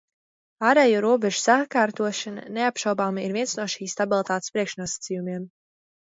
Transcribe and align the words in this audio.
Ārējo 0.67 1.01
robežu 1.05 1.37
sakārtošana, 1.41 2.45
neapšaubāmi, 2.55 3.25
ir 3.27 3.35
viens 3.35 3.53
no 3.59 3.67
šīs 3.73 3.93
stabilitātes 3.97 4.55
priekšnosacījumiem. 4.57 5.45